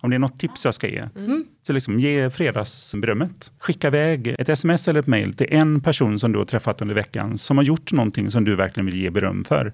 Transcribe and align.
Om 0.00 0.10
det 0.10 0.16
är 0.16 0.18
något 0.18 0.38
tips 0.40 0.64
jag 0.64 0.74
ska 0.74 0.88
ge, 0.88 1.08
Mm. 1.16 1.44
så 1.66 1.72
liksom 1.72 2.00
ge 2.00 2.30
fredagsberömmet. 2.30 3.52
Skicka 3.58 3.86
iväg 3.86 4.34
ett 4.38 4.48
sms 4.48 4.88
eller 4.88 5.00
ett 5.00 5.06
mejl 5.06 5.34
till 5.34 5.46
en 5.50 5.80
person 5.80 6.18
som 6.18 6.32
du 6.32 6.38
har 6.38 6.46
träffat 6.46 6.82
under 6.82 6.94
veckan 6.94 7.38
som 7.38 7.56
har 7.56 7.64
gjort 7.64 7.92
någonting 7.92 8.30
som 8.30 8.44
du 8.44 8.56
verkligen 8.56 8.86
vill 8.86 8.96
ge 9.00 9.10
beröm 9.10 9.44
för. 9.44 9.72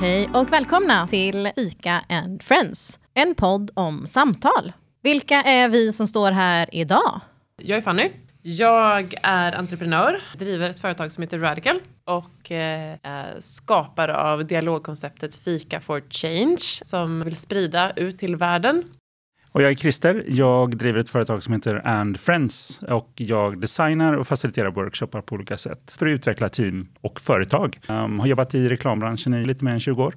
Hej 0.00 0.28
och 0.34 0.52
välkomna 0.52 1.06
till 1.08 1.50
Fika 1.56 2.04
and 2.08 2.42
Friends. 2.42 2.98
En 3.14 3.34
podd 3.34 3.70
om 3.74 4.06
samtal. 4.06 4.72
Vilka 5.02 5.34
är 5.42 5.68
vi 5.68 5.92
som 5.92 6.06
står 6.06 6.30
här 6.32 6.68
idag? 6.74 7.20
Jag 7.62 7.78
är 7.78 7.82
Fanny. 7.82 8.10
Jag 8.46 9.14
är 9.22 9.52
entreprenör, 9.52 10.20
driver 10.38 10.70
ett 10.70 10.80
företag 10.80 11.12
som 11.12 11.22
heter 11.22 11.38
Radical 11.38 11.80
och 12.04 12.52
eh, 12.52 12.96
skapare 13.40 14.16
av 14.16 14.46
dialogkonceptet 14.46 15.34
Fika 15.34 15.80
for 15.80 16.02
Change 16.10 16.60
som 16.82 17.22
vill 17.22 17.36
sprida 17.36 17.92
ut 17.96 18.18
till 18.18 18.36
världen. 18.36 18.84
Och 19.52 19.62
jag 19.62 19.70
är 19.70 19.74
Christer. 19.74 20.24
Jag 20.28 20.76
driver 20.76 21.00
ett 21.00 21.08
företag 21.08 21.42
som 21.42 21.54
heter 21.54 21.86
And 21.86 22.20
Friends 22.20 22.80
och 22.88 23.12
jag 23.16 23.60
designar 23.60 24.12
och 24.12 24.26
faciliterar 24.26 24.70
workshoppar 24.70 25.20
på 25.20 25.34
olika 25.34 25.56
sätt 25.56 25.96
för 25.98 26.06
att 26.06 26.10
utveckla 26.10 26.48
team 26.48 26.88
och 27.00 27.20
företag. 27.20 27.78
Um, 27.88 28.18
har 28.18 28.26
jobbat 28.26 28.54
i 28.54 28.68
reklambranschen 28.68 29.34
i 29.34 29.44
lite 29.44 29.64
mer 29.64 29.72
än 29.72 29.80
20 29.80 30.02
år. 30.02 30.14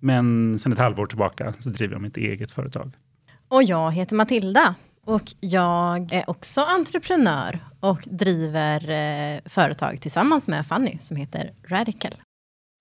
Men 0.00 0.58
sedan 0.58 0.72
ett 0.72 0.78
halvår 0.78 1.06
tillbaka 1.06 1.54
så 1.58 1.68
driver 1.68 1.94
jag 1.94 2.02
mitt 2.02 2.16
eget 2.16 2.50
företag. 2.50 2.92
Och 3.48 3.62
jag 3.62 3.92
heter 3.92 4.16
Matilda 4.16 4.74
och 5.08 5.34
jag 5.40 6.12
är 6.12 6.30
också 6.30 6.60
entreprenör 6.60 7.60
och 7.80 8.00
driver 8.10 8.90
eh, 8.90 9.40
företag 9.44 10.00
tillsammans 10.00 10.48
med 10.48 10.66
Fanny 10.66 10.98
som 10.98 11.16
heter 11.16 11.52
Radical. 11.68 12.12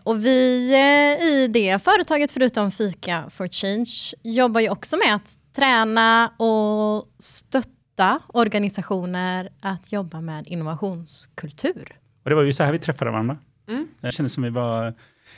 Och 0.03 0.25
vi 0.25 0.73
eh, 0.73 1.25
i 1.27 1.47
det 1.47 1.83
företaget, 1.83 2.31
förutom 2.31 2.71
Fika 2.71 3.29
for 3.29 3.47
Change, 3.47 4.13
jobbar 4.23 4.61
ju 4.61 4.69
också 4.69 4.97
med 4.97 5.15
att 5.15 5.37
träna 5.55 6.27
och 6.27 7.05
stötta 7.19 8.19
organisationer 8.27 9.49
att 9.61 9.91
jobba 9.91 10.21
med 10.21 10.47
innovationskultur. 10.47 11.95
Och 12.23 12.29
det 12.29 12.35
var 12.35 12.43
ju 12.43 12.53
så 12.53 12.63
här 12.63 12.71
vi 12.71 12.79
träffade 12.79 13.11
varandra. 13.11 13.37
Mm. 13.67 13.87
Jag 14.01 14.13
kände 14.13 14.29
som 14.29 14.43
vi 14.43 14.49
var 14.49 14.93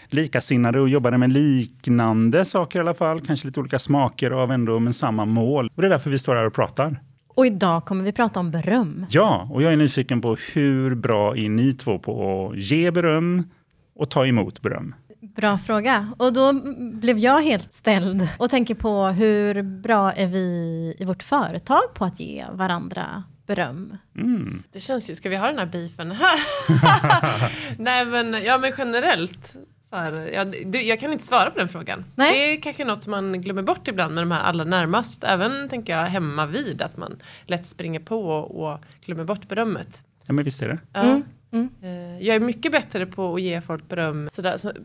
likasinnade 0.08 0.80
och 0.80 0.90
jobbade 0.90 1.18
med 1.18 1.34
liknande 1.34 2.46
saker 2.46 2.80
i 2.80 2.82
alla 2.82 2.94
fall. 2.94 3.22
Kanske 3.22 3.48
lite 3.48 3.60
olika 3.60 3.80
smaker 3.80 4.32
av 4.32 4.52
ändå 4.52 4.80
med 4.80 4.96
samma 4.96 5.26
mål. 5.26 5.72
Och 5.76 5.82
det 5.82 5.88
är 5.88 5.90
därför 5.90 6.10
vi 6.10 6.20
står 6.20 6.36
här 6.36 6.46
och 6.46 6.54
pratar. 6.54 7.00
Och 7.28 7.46
idag 7.46 7.86
kommer 7.86 8.04
vi 8.04 8.12
prata 8.12 8.40
om 8.40 8.52
beröm. 8.52 9.06
Ja, 9.10 9.48
och 9.52 9.62
jag 9.62 9.74
är 9.74 9.78
nyfiken 9.78 10.22
på 10.22 10.36
hur 10.54 10.96
bra 10.96 11.38
är 11.38 11.50
ni 11.50 11.74
två 11.74 12.00
på 12.00 12.48
att 12.48 12.58
ge 12.58 12.92
beröm 12.92 13.44
och 13.96 14.10
ta 14.10 14.26
emot 14.26 14.62
beröm? 14.62 14.96
Bra 15.22 15.58
fråga. 15.58 16.14
Och 16.18 16.34
då 16.34 16.54
blev 16.94 17.18
jag 17.18 17.42
helt 17.42 17.74
ställd 17.74 18.28
och 18.38 18.50
tänker 18.50 18.76
på 18.76 19.08
hur 19.08 19.62
bra 19.64 20.12
är 20.12 20.28
vi 20.28 20.96
i 21.00 21.06
vårt 21.06 21.24
företag 21.24 21.94
på 21.94 22.06
att 22.06 22.20
ge 22.20 22.46
varandra 22.52 23.24
beröm? 23.48 23.98
Mm. 24.18 24.64
Det 24.72 24.80
känns 24.80 25.10
ju, 25.10 25.16
ska 25.16 25.30
vi 25.30 25.36
ha 25.36 25.48
den 25.48 25.58
här 25.58 25.66
beefen 25.66 26.12
här? 26.12 26.40
Nej 27.78 28.06
men, 28.06 28.44
ja 28.44 28.58
men 28.58 28.72
generellt. 28.78 29.56
Så 29.90 29.96
här, 29.96 30.30
ja, 30.34 30.46
det, 30.46 30.82
jag 30.82 31.00
kan 31.00 31.12
inte 31.14 31.26
svara 31.26 31.52
på 31.52 31.60
den 31.60 31.70
frågan. 31.70 32.06
Nej. 32.16 32.34
Det 32.34 32.54
är 32.54 32.62
kanske 32.62 32.86
något 32.86 33.04
som 33.04 33.12
man 33.12 33.42
glömmer 33.42 33.62
bort 33.62 33.88
ibland 33.88 34.16
med 34.16 34.22
de 34.22 34.32
här 34.32 34.42
allra 34.42 34.64
närmast. 34.64 35.24
Även 35.24 35.70
tänker 35.70 35.98
jag 35.98 36.06
hemma 36.06 36.46
vid 36.46 36.82
att 36.82 36.98
man 36.98 37.22
lätt 37.46 37.66
springer 37.68 38.00
på 38.00 38.30
och 38.30 38.80
glömmer 39.06 39.24
bort 39.24 39.48
berömmet. 39.48 40.04
Ja, 40.26 40.34
men 40.34 40.46
visst 40.46 40.62
är 40.62 40.68
det. 40.68 40.80
Ja. 40.94 41.02
Mm, 41.02 41.24
mm. 41.52 41.70
Eh, 42.18 42.28
Jag 42.28 42.36
är 42.36 42.40
mycket 42.40 42.72
bättre 42.72 43.06
på 43.06 43.34
att 43.36 43.42
ge 43.42 43.62
folk 43.62 43.88
beröm, 43.90 44.30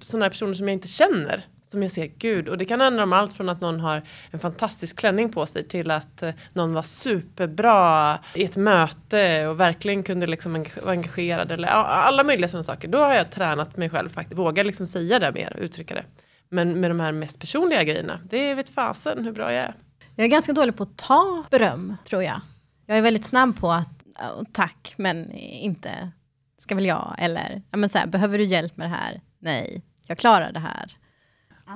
sådana 0.00 0.28
personer 0.30 0.54
som 0.54 0.68
jag 0.68 0.72
inte 0.72 0.88
känner. 0.88 1.46
Som 1.66 1.82
jag 1.82 1.92
ser, 1.92 2.06
gud, 2.06 2.48
och 2.48 2.58
det 2.58 2.64
kan 2.64 2.80
handla 2.80 3.02
om 3.02 3.12
allt 3.12 3.32
från 3.32 3.48
att 3.48 3.60
någon 3.60 3.80
har 3.80 4.02
en 4.30 4.38
fantastisk 4.38 4.98
klänning 4.98 5.32
på 5.32 5.46
sig 5.46 5.68
till 5.68 5.90
att 5.90 6.22
eh, 6.22 6.34
någon 6.52 6.74
var 6.74 6.82
superbra 6.82 8.18
i 8.34 8.44
ett 8.44 8.56
möte 8.56 9.46
och 9.46 9.60
verkligen 9.60 10.02
kunde 10.02 10.26
liksom 10.26 10.64
vara 10.82 10.90
engagerad 10.90 11.52
eller 11.52 11.68
alla 11.68 12.24
möjliga 12.24 12.48
sådana 12.48 12.64
saker. 12.64 12.88
Då 12.88 12.98
har 12.98 13.14
jag 13.14 13.30
tränat 13.30 13.76
mig 13.76 13.90
själv 13.90 14.08
faktiskt, 14.08 14.38
våga 14.38 14.62
liksom 14.62 14.86
säga 14.86 15.18
det 15.18 15.32
mer, 15.32 15.56
uttrycka 15.60 15.94
det. 15.94 16.04
Men 16.48 16.80
med 16.80 16.90
de 16.90 17.00
här 17.00 17.12
mest 17.12 17.40
personliga 17.40 17.82
grejerna, 17.82 18.20
det 18.30 18.54
vet 18.54 18.70
fasen 18.70 19.24
hur 19.24 19.32
bra 19.32 19.52
jag 19.52 19.62
är. 19.62 19.74
Jag 20.16 20.24
är 20.24 20.30
ganska 20.30 20.52
dålig 20.52 20.76
på 20.76 20.82
att 20.82 20.96
ta 20.96 21.44
beröm, 21.50 21.96
tror 22.08 22.22
jag. 22.22 22.40
Jag 22.86 22.98
är 22.98 23.02
väldigt 23.02 23.24
snabb 23.24 23.60
på 23.60 23.72
att 23.72 24.04
tack, 24.52 24.94
men 24.96 25.32
inte 25.32 26.10
ska 26.58 26.74
väl 26.74 26.84
jag, 26.84 27.14
eller 27.18 27.62
ja, 27.70 27.76
men 27.76 27.88
så 27.88 27.98
här, 27.98 28.06
behöver 28.06 28.38
du 28.38 28.44
hjälp 28.44 28.76
med 28.76 28.90
det 28.90 28.96
här? 28.96 29.20
Nej, 29.38 29.82
jag 30.06 30.18
klarar 30.18 30.52
det 30.52 30.60
här. 30.60 30.96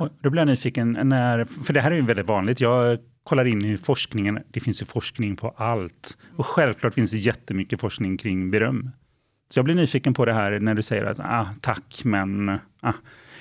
Och 0.01 0.09
då 0.23 0.31
blir 0.31 0.41
jag 0.41 0.47
nyfiken, 0.49 0.99
när, 1.03 1.45
för 1.45 1.73
det 1.73 1.81
här 1.81 1.91
är 1.91 1.95
ju 1.95 2.03
väldigt 2.03 2.27
vanligt. 2.27 2.61
Jag 2.61 2.99
kollar 3.23 3.45
in 3.45 3.65
i 3.65 3.77
forskningen, 3.77 4.39
det 4.51 4.61
finns 4.61 4.83
ju 4.83 4.87
forskning 4.87 5.37
på 5.37 5.55
allt. 5.57 6.19
Och 6.37 6.47
självklart 6.47 6.95
finns 6.95 7.11
det 7.11 7.19
jättemycket 7.19 7.81
forskning 7.81 8.17
kring 8.17 8.51
beröm. 8.51 8.91
Så 9.51 9.59
jag 9.59 9.65
blir 9.65 9.75
nyfiken 9.75 10.15
på 10.15 10.25
det 10.25 10.33
här 10.33 10.61
när 10.61 10.75
du 10.75 10.83
säger 10.83 11.05
att 11.05 11.21
ah, 11.21 11.47
tack, 11.61 12.01
men... 12.05 12.49
Ah. 12.81 12.93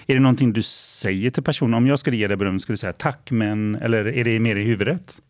Är 0.09 0.13
det 0.13 0.19
någonting 0.19 0.53
du 0.53 0.61
säger 0.61 1.29
till 1.29 1.43
personen? 1.43 1.73
Om 1.73 1.87
jag 1.87 1.99
skulle 1.99 2.17
ge 2.17 2.27
dig 2.27 2.37
beröm, 2.37 2.59
skulle 2.59 2.73
du 2.73 2.77
säga 2.77 2.93
tack, 2.93 3.31
men... 3.31 3.75
Eller 3.75 4.07
är 4.07 4.23
det 4.23 4.39
mer 4.39 4.55
i 4.55 4.65
huvudet? 4.65 5.21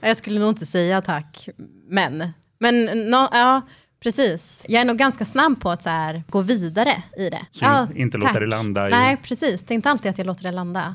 Jag 0.00 0.16
skulle 0.16 0.40
nog 0.40 0.48
inte 0.48 0.66
säga 0.66 1.02
tack, 1.02 1.48
men. 1.88 2.28
Men 2.58 2.84
no, 2.84 3.28
ja, 3.32 3.62
precis. 4.02 4.64
Jag 4.68 4.80
är 4.80 4.84
nog 4.84 4.96
ganska 4.96 5.24
snabb 5.24 5.60
på 5.60 5.70
att 5.70 5.82
så 5.82 5.90
här, 5.90 6.22
gå 6.28 6.40
vidare 6.40 7.02
i 7.16 7.28
det. 7.30 7.46
Så 7.50 7.64
ja, 7.64 7.82
in- 7.90 7.96
inte 7.96 8.18
låta 8.18 8.32
tack. 8.32 8.40
det 8.40 8.46
landa 8.46 8.88
i- 8.88 8.90
Nej, 8.90 9.16
precis. 9.22 9.62
Det 9.62 9.72
är 9.72 9.76
inte 9.76 9.90
alltid 9.90 10.10
att 10.10 10.18
jag 10.18 10.26
låter 10.26 10.42
det 10.42 10.50
landa 10.52 10.94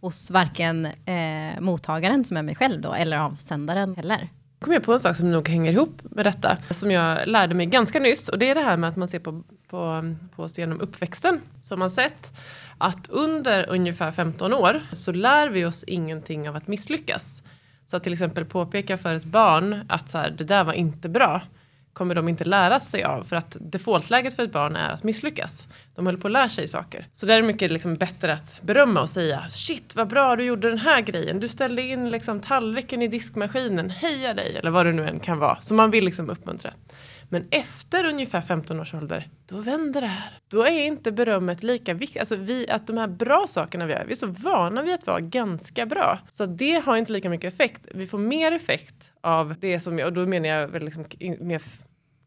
hos 0.00 0.30
varken 0.30 0.86
eh, 0.86 1.60
mottagaren 1.60 2.24
som 2.24 2.36
är 2.36 2.42
mig 2.42 2.54
själv 2.54 2.80
då, 2.80 2.92
eller 2.92 3.18
avsändaren 3.18 3.96
heller. 3.96 4.28
kom 4.60 4.72
jag 4.72 4.82
på 4.82 4.92
en 4.92 5.00
sak 5.00 5.16
som 5.16 5.30
nog 5.32 5.48
hänger 5.48 5.72
ihop 5.72 6.02
med 6.02 6.26
detta. 6.26 6.56
Som 6.70 6.90
jag 6.90 7.28
lärde 7.28 7.54
mig 7.54 7.66
ganska 7.66 8.00
nyss. 8.00 8.28
Och 8.28 8.38
det 8.38 8.50
är 8.50 8.54
det 8.54 8.60
här 8.60 8.76
med 8.76 8.90
att 8.90 8.96
man 8.96 9.08
ser 9.08 9.18
på, 9.18 9.42
på, 9.70 10.14
på 10.36 10.42
oss 10.42 10.58
genom 10.58 10.80
uppväxten. 10.80 11.40
Som 11.60 11.78
man 11.78 11.90
sett 11.90 12.32
att 12.78 13.08
under 13.08 13.68
ungefär 13.70 14.12
15 14.12 14.54
år 14.54 14.80
så 14.92 15.12
lär 15.12 15.48
vi 15.48 15.64
oss 15.64 15.84
ingenting 15.84 16.48
av 16.48 16.56
att 16.56 16.66
misslyckas. 16.68 17.42
Så 17.86 17.96
att 17.96 18.02
till 18.02 18.12
exempel 18.12 18.44
påpeka 18.44 18.98
för 18.98 19.14
ett 19.14 19.24
barn 19.24 19.84
att 19.88 20.10
så 20.10 20.18
här, 20.18 20.30
det 20.30 20.44
där 20.44 20.64
var 20.64 20.72
inte 20.72 21.08
bra 21.08 21.42
kommer 21.98 22.14
de 22.14 22.28
inte 22.28 22.44
lära 22.44 22.80
sig 22.80 23.04
av 23.04 23.24
för 23.24 23.36
att 23.36 23.56
defaultläget 23.60 24.36
för 24.36 24.42
ett 24.42 24.52
barn 24.52 24.76
är 24.76 24.90
att 24.90 25.02
misslyckas. 25.02 25.68
De 25.94 26.06
håller 26.06 26.18
på 26.18 26.28
att 26.28 26.32
lära 26.32 26.48
sig 26.48 26.68
saker. 26.68 27.06
Så 27.12 27.26
där 27.26 27.36
är 27.36 27.40
det 27.40 27.46
mycket 27.46 27.72
liksom 27.72 27.96
bättre 27.96 28.32
att 28.32 28.62
berömma 28.62 29.00
och 29.00 29.08
säga 29.08 29.48
shit 29.48 29.96
vad 29.96 30.08
bra 30.08 30.36
du 30.36 30.44
gjorde 30.44 30.68
den 30.68 30.78
här 30.78 31.00
grejen. 31.00 31.40
Du 31.40 31.48
ställde 31.48 31.82
in 31.82 32.10
liksom 32.10 32.40
tallriken 32.40 33.02
i 33.02 33.08
diskmaskinen, 33.08 33.90
heja 33.90 34.34
dig 34.34 34.56
eller 34.56 34.70
vad 34.70 34.86
det 34.86 34.92
nu 34.92 35.08
än 35.08 35.20
kan 35.20 35.38
vara. 35.38 35.60
Så 35.60 35.74
man 35.74 35.90
vill 35.90 36.04
liksom 36.04 36.30
uppmuntra. 36.30 36.72
Men 37.30 37.46
efter 37.50 38.04
ungefär 38.04 38.40
15 38.40 38.80
års 38.80 38.94
ålder, 38.94 39.28
då 39.46 39.56
vänder 39.56 40.00
det 40.00 40.06
här. 40.06 40.38
Då 40.48 40.62
är 40.62 40.86
inte 40.86 41.12
berömmet 41.12 41.62
lika 41.62 41.94
viktigt. 41.94 42.20
Alltså 42.20 42.36
vi, 42.36 42.70
att 42.70 42.86
de 42.86 42.98
här 42.98 43.06
bra 43.06 43.44
sakerna 43.48 43.86
vi 43.86 43.92
gör, 43.92 44.04
vi 44.06 44.12
är 44.12 44.16
så 44.16 44.26
vana 44.26 44.82
vid 44.82 44.94
att 44.94 45.06
vara 45.06 45.20
ganska 45.20 45.86
bra. 45.86 46.18
Så 46.30 46.46
det 46.46 46.84
har 46.84 46.96
inte 46.96 47.12
lika 47.12 47.30
mycket 47.30 47.54
effekt. 47.54 47.80
Vi 47.94 48.06
får 48.06 48.18
mer 48.18 48.52
effekt 48.52 49.12
av 49.20 49.54
det 49.60 49.80
som, 49.80 49.98
och 49.98 50.12
då 50.12 50.26
menar 50.26 50.48
jag 50.48 50.68
väl 50.68 50.84
liksom 50.84 51.04
mer 51.40 51.62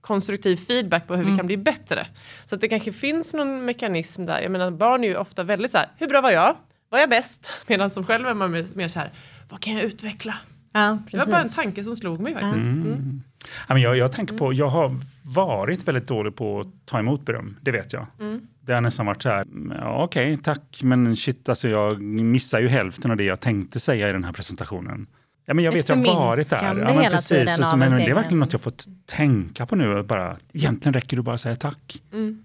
konstruktiv 0.01 0.55
feedback 0.55 1.07
på 1.07 1.15
hur 1.15 1.23
vi 1.23 1.37
kan 1.37 1.45
bli 1.47 1.57
bättre. 1.57 2.07
Så 2.45 2.55
att 2.55 2.61
det 2.61 2.67
kanske 2.67 2.91
finns 2.93 3.33
någon 3.33 3.65
mekanism 3.65 4.25
där. 4.25 4.41
Jag 4.41 4.51
menar 4.51 4.71
barn 4.71 5.03
är 5.03 5.07
ju 5.07 5.15
ofta 5.15 5.43
väldigt 5.43 5.71
så 5.71 5.77
här, 5.77 5.87
hur 5.97 6.07
bra 6.07 6.21
var 6.21 6.31
jag? 6.31 6.55
Var 6.89 6.99
jag 6.99 7.09
bäst? 7.09 7.53
Medan 7.67 7.89
som 7.89 8.03
själv 8.03 8.27
är 8.27 8.33
man 8.33 8.51
mer- 8.51 8.87
så 8.87 8.99
här, 8.99 9.09
vad 9.49 9.59
kan 9.59 9.73
jag 9.73 9.83
utveckla? 9.83 10.35
Ja, 10.73 10.97
Det 11.11 11.17
var 11.17 11.25
bara 11.25 11.41
en 11.41 11.49
tanke 11.49 11.83
som 11.83 11.95
slog 11.95 12.19
mig 12.19 12.33
faktiskt. 12.33 12.65
Mm. 12.67 13.21
Ja, 13.67 13.73
men 13.73 13.81
jag, 13.81 13.97
jag 13.97 14.11
tänker 14.11 14.37
på, 14.37 14.53
jag 14.53 14.67
har 14.69 14.95
varit 15.35 15.87
väldigt 15.87 16.07
dålig 16.07 16.35
på 16.35 16.59
att 16.59 16.67
ta 16.85 16.99
emot 16.99 17.25
beröm, 17.25 17.57
det 17.61 17.71
vet 17.71 17.93
jag. 17.93 18.05
Mm. 18.19 18.41
Det 18.61 18.73
har 18.73 18.81
nästan 18.81 19.05
varit 19.05 19.21
så 19.21 19.29
här, 19.29 19.45
ja, 19.81 20.03
okej, 20.03 20.37
tack, 20.43 20.79
men 20.83 21.15
shit, 21.15 21.49
alltså 21.49 21.69
jag 21.69 22.01
missar 22.01 22.59
ju 22.59 22.67
hälften 22.67 23.11
av 23.11 23.17
det 23.17 23.23
jag 23.23 23.39
tänkte 23.39 23.79
säga 23.79 24.09
i 24.09 24.11
den 24.11 24.23
här 24.23 24.31
presentationen. 24.33 25.07
Ja, 25.45 25.53
men 25.53 25.65
jag 25.65 25.71
vet, 25.71 25.89
jag 25.89 25.95
har 25.95 26.25
varit 26.25 26.49
där. 26.49 26.63
Ja, 26.63 26.73
men 26.73 27.11
precis, 27.11 27.55
så, 27.55 27.65
av 27.65 27.77
men, 27.77 27.91
det 27.91 28.03
är 28.03 28.13
verkligen 28.13 28.39
något 28.39 28.53
jag 28.53 28.61
fått 28.61 28.85
tänka 29.05 29.65
på 29.65 29.75
nu. 29.75 30.03
Bara, 30.03 30.37
egentligen 30.53 30.93
räcker 30.93 31.17
det 31.17 31.23
bara 31.23 31.35
att 31.35 31.41
säga 31.41 31.55
tack. 31.55 32.01
Mm. 32.13 32.43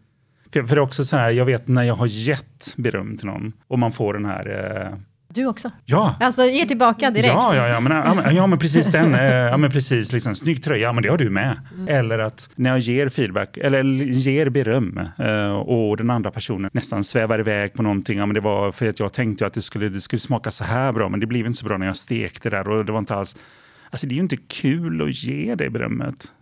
För, 0.52 0.62
för 0.62 0.74
det 0.74 0.78
är 0.78 0.82
också 0.82 1.04
så 1.04 1.16
här, 1.16 1.30
jag 1.30 1.44
vet 1.44 1.68
när 1.68 1.82
jag 1.82 1.94
har 1.94 2.06
gett 2.06 2.74
beröm 2.76 3.16
till 3.16 3.26
någon 3.26 3.52
och 3.66 3.78
man 3.78 3.92
får 3.92 4.14
den 4.14 4.24
här, 4.24 4.46
eh, 4.86 4.98
Du 5.36 5.46
också. 5.46 5.70
ja, 5.84 6.14
Alltså 6.20 6.42
ge 6.44 6.66
tillbaka 6.66 7.10
direkt. 7.10 7.28
Ja, 7.34 7.56
ja, 7.56 7.68
ja, 7.68 7.80
men, 7.80 8.34
ja, 8.36 8.46
men, 8.46 8.58
precis 8.58 8.86
den. 8.86 9.14
eh, 9.14 9.20
Ja, 9.24 9.56
men 9.56 9.70
precis, 9.70 10.12
liksom, 10.12 10.34
snygg 10.34 10.64
tröja, 10.64 10.82
ja, 10.82 10.92
men 10.92 11.02
det 11.02 11.08
har 11.08 11.18
du 11.18 11.30
med. 11.30 11.56
Eller 11.88 12.18
att 12.18 12.50
när 12.54 12.70
jag 12.70 12.78
ger 12.78 13.08
feedback, 13.08 13.56
eller 13.56 13.84
ger 14.04 14.48
beröm 14.48 15.00
eh, 15.18 15.50
och 15.52 15.96
den 15.96 16.10
andra 16.10 16.30
personen 16.30 16.70
nästan 16.72 17.04
svävar 17.04 17.38
iväg 17.38 17.72
på 17.72 17.82
någonting. 17.82 18.18
Ja, 18.18 18.26
men 18.26 18.34
det 18.34 18.40
var 18.40 18.72
för 18.72 18.88
att 18.90 19.00
jag 19.00 19.12
tänkte 19.12 19.44
ju 19.44 19.46
att 19.46 19.54
det 19.54 19.62
skulle, 19.62 19.88
det 19.88 20.00
skulle 20.00 20.20
smaka 20.20 20.50
så 20.50 20.64
här 20.64 20.92
bra, 20.92 21.08
men 21.08 21.20
det 21.20 21.26
blev 21.26 21.46
inte 21.46 21.58
så 21.58 21.66
bra 21.66 21.76
när 21.78 21.86
jag 21.86 21.96
stekte 21.96 22.50
där 22.50 22.68
och 22.68 22.84
det 22.84 22.92
var 22.92 22.98
inte 22.98 23.14
alls... 23.14 23.36
Alltså 23.90 24.06
det 24.06 24.12
är 24.12 24.16
ju 24.16 24.22
inte 24.22 24.36
kul 24.36 25.02
att 25.02 25.14
ge 25.24 25.54
det 25.54 25.70
berömmet. 25.70 26.32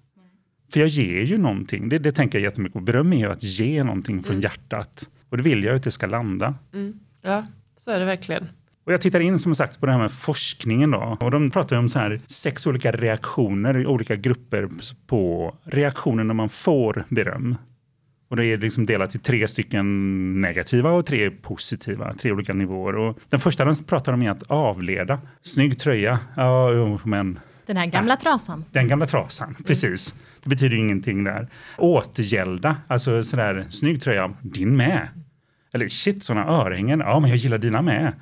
För 0.73 0.81
jag 0.81 0.89
ger 0.89 1.23
ju 1.23 1.37
någonting. 1.37 1.89
Det, 1.89 1.99
det 1.99 2.13
tänker 2.13 2.39
jag 2.39 2.43
jättemycket 2.45 2.73
på. 2.75 2.81
Beröm 2.81 3.13
är 3.13 3.17
ju 3.17 3.33
att 3.33 3.43
ge 3.43 3.85
någonting 3.85 4.23
från 4.23 4.35
Mm. 4.37 4.41
hjärtat. 4.43 5.09
Och 5.31 5.37
det 5.37 5.43
vill 5.43 5.65
jag 5.65 5.77
att 5.77 5.83
det 5.83 5.91
ska 5.91 6.07
landa. 6.07 6.55
Mm. 6.75 6.93
Ja, 7.23 7.47
så 7.77 7.91
är 7.91 7.99
det 7.99 8.05
verkligen. 8.05 8.49
Och 8.87 8.93
jag 8.93 9.01
tittar 9.01 9.21
in 9.21 9.39
som 9.39 9.55
sagt 9.55 9.81
på 9.81 9.87
det 9.87 9.93
här 9.93 9.99
med 9.99 10.11
forskningen 10.13 10.91
då. 10.91 11.17
Och 11.21 11.31
de 11.31 11.51
pratar 11.51 11.77
ju 11.77 11.81
om 11.81 11.89
så 11.89 11.99
här 11.99 12.21
sex 12.27 12.67
olika 12.67 12.93
reaktioner 12.93 13.79
i 13.79 13.87
olika 13.87 14.17
grupper 14.17 14.69
på 15.07 15.55
reaktioner 15.65 16.25
när 16.25 16.35
man 16.35 16.49
får 16.49 17.05
beröm. 17.09 17.57
Och 18.29 18.37
det 18.37 18.45
är 18.45 18.59
liksom 18.59 18.87
delat 18.87 19.15
i 19.15 19.19
tre 19.19 19.49
stycken 19.49 20.41
negativa 20.41 20.91
och 20.91 21.07
tre 21.07 21.31
positiva, 21.31 22.15
tre 22.15 22.33
olika 22.33 22.53
nivåer. 22.53 22.97
Och 22.97 23.19
den 23.29 23.41
första 23.41 23.65
den 23.65 23.75
pratar 23.85 24.13
om 24.13 24.23
är 24.23 24.31
att 24.31 24.43
avleda. 24.43 25.21
Snygg 25.43 25.79
tröja, 25.79 26.19
ja 26.37 26.99
men 27.05 27.39
Den 27.67 27.77
här 27.77 27.87
gamla 27.87 28.17
trasan. 28.17 28.65
den 28.73 28.89
gamla 28.89 29.07
trasan, 29.07 29.57
precis. 29.67 30.15
Det 30.43 30.49
betyder 30.49 30.77
ju 30.77 30.83
ingenting 30.83 31.25
där. 31.25 31.49
Återgälda, 31.79 32.77
alltså 32.89 33.23
sådär, 33.23 33.65
snygg 33.71 34.03
tröja, 34.03 34.35
din 34.43 34.77
med. 34.77 35.09
Eller 35.75 35.89
shit, 35.89 36.25
sådana 36.25 36.47
örhängen, 36.47 37.01
ja 37.01 37.21
men 37.21 37.31
jag 37.31 37.37
gillar 37.37 37.59
dina 37.59 37.83
med. 37.83 38.13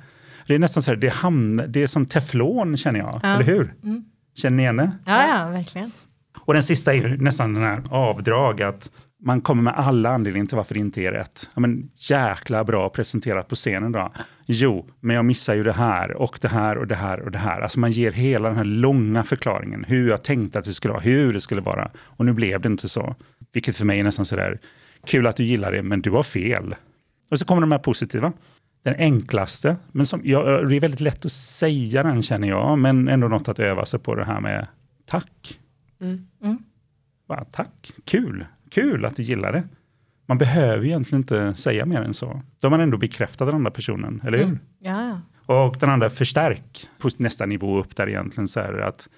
Det 0.47 0.55
är 0.55 0.59
nästan 0.59 0.83
så 0.83 0.91
här, 0.91 0.95
det, 0.95 1.09
hamn, 1.13 1.61
det 1.67 1.83
är 1.83 1.87
som 1.87 2.05
teflon 2.05 2.77
känner 2.77 2.99
jag, 2.99 3.19
Ja. 3.23 3.29
eller 3.35 3.45
hur? 3.45 3.73
Mm. 3.83 4.03
Känner 4.35 4.57
ni 4.57 4.63
igen 4.63 4.77
det? 4.77 4.91
Ja, 5.05 5.27
ja, 5.27 5.49
verkligen. 5.49 5.91
Och 6.39 6.53
den 6.53 6.63
sista 6.63 6.93
är 6.93 7.17
nästan 7.17 7.53
den 7.53 7.63
här 7.63 7.81
avdrag, 7.89 8.61
att 8.61 8.91
man 9.25 9.41
kommer 9.41 9.63
med 9.63 9.73
alla 9.77 10.09
anledningar 10.09 10.45
till 10.45 10.57
varför 10.57 10.73
det 10.73 10.79
inte 10.79 11.01
är 11.01 11.11
rätt. 11.11 11.49
Ja, 11.53 11.59
men 11.61 11.89
jäkla 11.95 12.63
bra 12.63 12.89
presenterat 12.89 13.47
på 13.47 13.55
scenen 13.55 13.91
då. 13.91 14.11
Jo, 14.45 14.85
men 14.99 15.15
jag 15.15 15.25
missar 15.25 15.53
ju 15.55 15.63
det 15.63 15.73
här 15.73 16.11
och 16.13 16.39
det 16.41 16.47
här 16.47 16.77
och 16.77 16.87
det 16.87 16.95
här 16.95 17.19
och 17.19 17.31
det 17.31 17.37
här. 17.37 17.61
Alltså 17.61 17.79
man 17.79 17.91
ger 17.91 18.11
hela 18.11 18.47
den 18.47 18.57
här 18.57 18.63
långa 18.63 19.23
förklaringen, 19.23 19.85
hur 19.87 20.09
jag 20.09 20.23
tänkte 20.23 20.59
att 20.59 20.65
det 20.65 20.73
skulle 20.73 20.91
vara, 20.91 21.01
hur 21.03 21.33
det 21.33 21.41
skulle 21.41 21.61
vara. 21.61 21.91
Och 21.97 22.25
nu 22.25 22.33
blev 22.33 22.61
det 22.61 22.67
inte 22.67 22.89
så. 22.89 23.15
Vilket 23.53 23.75
för 23.75 23.85
mig 23.85 23.99
är 23.99 24.03
nästan 24.03 24.25
sådär, 24.25 24.59
kul 25.07 25.27
att 25.27 25.37
du 25.37 25.43
gillar 25.43 25.71
det, 25.71 25.81
men 25.81 26.01
du 26.01 26.11
har 26.11 26.23
fel. 26.23 26.75
Och 27.31 27.39
så 27.39 27.45
kommer 27.45 27.61
de 27.61 27.71
här 27.71 27.79
positiva. 27.79 28.33
Den 28.83 28.95
enklaste, 28.97 29.77
men 29.91 30.05
som, 30.05 30.21
ja, 30.23 30.41
det 30.61 30.75
är 30.75 30.79
väldigt 30.79 30.99
lätt 30.99 31.25
att 31.25 31.31
säga 31.31 32.03
den 32.03 32.21
känner 32.21 32.47
jag, 32.47 32.79
men 32.79 33.07
ändå 33.07 33.27
något 33.27 33.47
att 33.47 33.59
öva 33.59 33.85
sig 33.85 33.99
på 33.99 34.15
det 34.15 34.25
här 34.25 34.41
med 34.41 34.67
tack. 35.05 35.59
Mm. 36.01 36.27
Bara, 37.27 37.45
tack, 37.45 37.91
kul, 38.05 38.45
kul 38.69 39.05
att 39.05 39.15
du 39.15 39.23
gillar 39.23 39.51
det. 39.51 39.63
Man 40.25 40.37
behöver 40.37 40.85
egentligen 40.85 41.21
inte 41.21 41.55
säga 41.55 41.85
mer 41.85 42.01
än 42.01 42.13
så. 42.13 42.41
Då 42.59 42.65
har 42.65 42.69
man 42.69 42.81
ändå 42.81 42.97
bekräftat 42.97 43.47
den 43.47 43.55
andra 43.55 43.71
personen, 43.71 44.21
eller 44.25 44.37
hur? 44.37 44.45
Mm. 44.45 44.59
Ja. 44.79 45.21
Och 45.45 45.77
den 45.79 45.89
andra 45.89 46.09
förstärk 46.09 46.89
på 46.97 47.09
nästa 47.17 47.45
nivå 47.45 47.79
upp 47.79 47.95
där 47.95 48.09
egentligen 48.09 48.47
så 48.47 48.59
här 48.59 48.79
att 48.79 49.09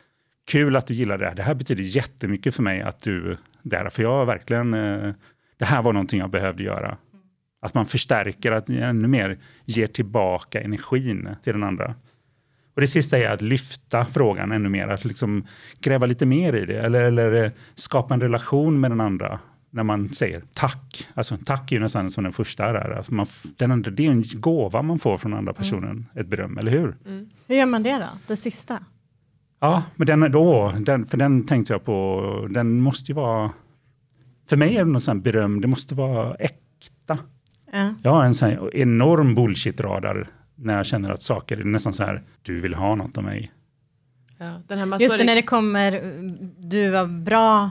kul 0.52 0.76
att 0.76 0.88
du 0.88 0.94
gillar 0.94 1.18
det 1.18 1.26
här. 1.26 1.36
Det 1.36 1.44
här 1.44 1.54
betyder 1.54 1.84
jättemycket 1.84 2.56
för 2.56 2.64
mig 2.64 2.82
att 2.82 3.02
du 3.02 3.38
där, 3.62 3.90
för 3.90 4.04
jag 4.04 4.26
verkligen, 4.26 4.74
eh, 4.74 5.14
det 5.58 5.66
här 5.66 5.82
var 5.82 5.94
någonting 5.94 6.20
jag 6.20 6.30
behövde 6.30 6.64
göra. 6.64 6.98
Att 7.66 7.74
man 7.74 7.86
förstärker, 7.86 8.52
att 8.52 8.70
ännu 8.70 9.08
mer 9.08 9.38
ger 9.66 9.88
tillbaka 9.88 10.62
energin 10.62 11.30
till 11.44 11.54
den 11.54 11.64
andra. 11.64 11.96
Och 12.74 12.82
det 12.82 12.88
sista 12.88 13.18
är 13.18 13.30
att 13.30 13.42
lyfta 13.42 14.06
frågan 14.06 14.52
ännu 14.52 14.70
mer, 14.70 14.88
att 14.88 15.06
liksom 15.06 15.48
gräva 15.80 16.06
lite 16.06 16.26
mer 16.26 16.56
i 16.56 16.66
det, 16.66 16.80
eller, 16.80 17.02
eller 17.02 17.44
eh, 17.44 17.52
skapa 17.76 18.14
en 18.14 18.22
relation 18.22 18.80
med 18.80 18.92
den 18.92 19.02
andra. 19.02 19.40
När 19.70 19.84
man 19.84 20.08
säger 20.08 20.42
tack, 20.54 21.08
alltså 21.14 21.38
tack 21.46 21.72
är 21.72 21.76
ju 21.76 21.82
nästan 21.82 22.12
som 22.12 22.24
den 22.24 22.34
första. 22.34 22.64
För 23.04 23.14
man, 23.14 23.26
den 23.58 23.72
andra, 23.72 23.92
det 23.92 24.06
är 24.06 24.12
en 24.12 24.24
gåva 24.36 24.82
man 24.82 25.00
får 25.00 25.18
från 25.18 25.34
andra 25.34 25.54
personen, 25.54 26.06
ett 26.16 26.28
beröm, 26.28 26.58
eller 26.58 26.72
hur? 26.72 26.96
Mm. 27.06 27.30
Hur 27.48 27.56
gör 27.56 27.66
man 27.66 27.84
det 27.84 27.98
då? 27.98 28.10
Det 28.28 28.36
sista? 28.36 28.80
Ja, 29.60 29.84
men 29.96 30.08
den, 30.08 30.32
då, 30.32 30.74
den, 30.80 31.06
för 31.06 31.18
den 31.18 31.46
tänkte 31.46 31.74
jag 31.74 31.86
på, 31.86 32.48
den 32.50 32.82
måste 32.82 33.12
ju 33.12 33.16
vara, 33.16 33.52
för 34.50 34.58
mig 34.58 34.76
är 34.76 34.86
det 34.86 34.92
något 34.92 35.04
sånt 35.04 35.24
beröm, 35.24 35.62
det 35.62 35.68
måste 35.68 35.96
vara 35.96 36.36
äkta. 36.36 37.18
Ja. 37.76 37.94
Jag 38.04 38.12
har 38.12 38.26
en 38.26 38.34
sån 38.34 38.50
här 38.50 38.76
enorm 38.76 39.36
bullshit-radar 39.36 40.28
när 40.56 40.78
jag 40.78 40.86
känner 40.86 41.10
att 41.12 41.22
saker 41.22 41.58
är 41.58 41.64
nästan 41.64 41.94
så 41.94 42.04
här, 42.04 42.22
du 42.42 42.60
vill 42.62 42.74
ha 42.74 42.96
något 42.96 43.18
av 43.18 43.24
mig. 43.24 43.52
Ja, 44.38 44.54
den 44.68 44.80
här 44.80 45.00
Just 45.02 45.18
det, 45.18 45.24
när 45.24 45.36
det 45.36 45.42
kommer, 45.42 46.02
du 46.58 46.90
var 46.90 47.06
bra. 47.06 47.70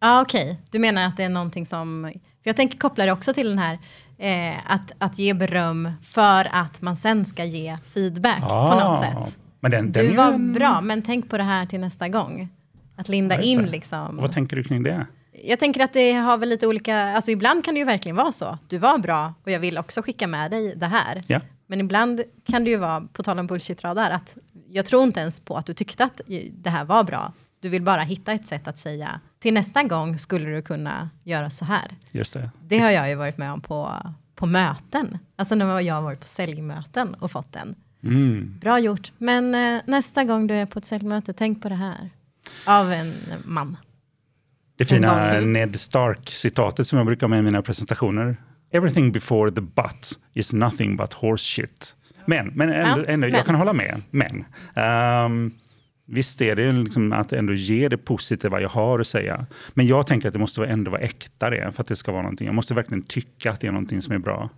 Ja, 0.00 0.22
okej. 0.22 0.60
Du 0.70 0.78
menar 0.78 1.06
att 1.06 1.16
det 1.16 1.22
är 1.24 1.28
någonting 1.28 1.66
som, 1.66 2.10
för 2.12 2.48
jag 2.50 2.56
tänker 2.56 2.78
koppla 2.78 3.06
det 3.06 3.12
också 3.12 3.34
till 3.34 3.48
den 3.48 3.58
här, 3.58 3.78
eh, 4.18 4.72
att, 4.72 4.92
att 4.98 5.18
ge 5.18 5.34
beröm 5.34 5.90
för 6.02 6.48
att 6.52 6.82
man 6.82 6.96
sen 6.96 7.24
ska 7.24 7.44
ge 7.44 7.76
feedback 7.94 8.40
på 8.40 8.80
något 8.84 8.98
sätt. 8.98 9.38
Men 9.60 9.70
den, 9.70 9.92
den 9.92 10.06
Du 10.06 10.16
var 10.16 10.32
en- 10.32 10.52
bra, 10.52 10.80
men 10.80 11.02
tänk 11.02 11.30
på 11.30 11.36
det 11.38 11.42
här 11.44 11.66
till 11.66 11.80
nästa 11.80 12.08
gång. 12.08 12.48
Att 12.96 13.08
linda 13.08 13.34
Ja, 13.36 13.42
in 13.42 13.62
liksom. 13.62 14.16
Vad 14.16 14.32
tänker 14.32 14.56
du 14.56 14.62
kring 14.62 14.82
det? 14.82 15.06
Jag 15.42 15.58
tänker 15.58 15.84
att 15.84 15.92
det 15.92 16.12
har 16.12 16.38
väl 16.38 16.48
lite 16.48 16.66
olika, 16.66 16.98
alltså 16.98 17.30
ibland 17.30 17.64
kan 17.64 17.74
det 17.74 17.78
ju 17.78 17.86
verkligen 17.86 18.16
vara 18.16 18.32
så. 18.32 18.58
Du 18.68 18.78
var 18.78 18.98
bra 18.98 19.34
och 19.42 19.50
jag 19.50 19.60
vill 19.60 19.78
också 19.78 20.02
skicka 20.02 20.26
med 20.26 20.50
dig 20.50 20.74
det 20.76 20.86
här. 20.86 21.22
Ja. 21.26 21.40
Men 21.66 21.80
ibland 21.80 22.22
kan 22.46 22.64
det 22.64 22.70
ju 22.70 22.76
vara, 22.76 23.00
på 23.00 23.22
tal 23.22 23.38
om 23.38 23.46
bullshit-radar, 23.46 24.10
att 24.10 24.36
jag 24.68 24.86
tror 24.86 25.02
inte 25.02 25.20
ens 25.20 25.40
på 25.40 25.56
att 25.56 25.66
du 25.66 25.74
tyckte 25.74 26.04
att 26.04 26.20
det 26.50 26.70
här 26.70 26.84
var 26.84 27.04
bra. 27.04 27.32
Du 27.60 27.68
vill 27.68 27.82
bara 27.82 28.02
hitta 28.02 28.32
ett 28.32 28.46
sätt 28.46 28.68
att 28.68 28.78
säga, 28.78 29.20
till 29.38 29.54
nästa 29.54 29.82
gång 29.82 30.18
skulle 30.18 30.50
du 30.50 30.62
kunna 30.62 31.10
göra 31.22 31.50
så 31.50 31.64
här. 31.64 31.90
Just 32.10 32.34
det. 32.34 32.50
Det 32.62 32.78
har 32.78 32.90
jag 32.90 33.08
ju 33.08 33.14
varit 33.14 33.38
med 33.38 33.52
om 33.52 33.60
på, 33.60 33.92
på 34.34 34.46
möten. 34.46 35.18
Alltså 35.36 35.54
när 35.54 35.80
jag 35.80 35.94
har 35.94 36.02
varit 36.02 36.20
på 36.20 36.26
säljmöten 36.26 37.14
och 37.14 37.30
fått 37.30 37.52
den. 37.52 37.74
Mm. 38.02 38.58
Bra 38.60 38.78
gjort, 38.78 39.12
men 39.18 39.54
eh, 39.54 39.82
nästa 39.86 40.24
gång 40.24 40.46
du 40.46 40.54
är 40.54 40.66
på 40.66 40.78
ett 40.78 40.84
säljmöte, 40.84 41.32
tänk 41.32 41.62
på 41.62 41.68
det 41.68 41.74
här. 41.74 42.10
Av 42.66 42.92
en 42.92 43.14
man. 43.44 43.76
Det 44.76 44.84
fina. 44.84 45.40
Ned 45.40 45.76
Stark-citatet 45.80 46.86
som 46.86 46.96
jag 46.98 47.06
brukar 47.06 47.26
ha 47.26 47.28
med 47.28 47.38
i 47.38 47.42
mina 47.42 47.62
presentationer. 47.62 48.36
Everything 48.72 49.12
before 49.12 49.50
the 49.52 49.60
but 49.60 50.18
is 50.34 50.52
nothing 50.52 50.96
but 50.96 51.12
horse 51.12 51.44
shit. 51.44 51.94
Men, 52.26 52.46
men, 52.54 52.68
ändå, 52.72 53.00
Ja, 53.02 53.04
ändå, 53.12 53.26
men. 53.26 53.36
jag 53.36 53.46
kan 53.46 53.54
hålla 53.54 53.72
med. 53.72 54.02
Men 54.10 54.44
ehm, 54.74 55.52
visst 56.06 56.40
är 56.42 56.56
det 56.56 56.72
liksom 56.72 57.12
att 57.12 57.32
ändå 57.32 57.52
ge 57.54 57.88
det 57.88 57.96
positiva 57.98 58.60
jag 58.60 58.68
har 58.68 58.98
att 59.00 59.06
säga. 59.06 59.46
Men 59.74 59.86
jag 59.86 60.06
tänker 60.06 60.28
att 60.28 60.32
det 60.32 60.38
måste 60.38 60.60
vara- 60.60 60.70
ändå 60.70 60.90
vara 60.90 61.00
äkta 61.00 61.50
det 61.50 61.72
för 61.74 61.82
att 61.82 61.88
det 61.88 61.96
ska 61.96 62.12
vara 62.12 62.22
någonting. 62.22 62.46
Jag 62.46 62.54
måste 62.54 62.74
verkligen 62.74 63.02
tycka 63.02 63.50
att 63.50 63.60
det 63.60 63.66
är 63.66 63.72
någonting 63.72 64.02
som 64.02 64.14
är 64.14 64.18
bra. 64.18 64.50